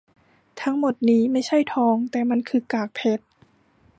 [0.61, 3.23] ทั้งหมดนี้ไม่ใช่ทองแต่มันคือกากเพชร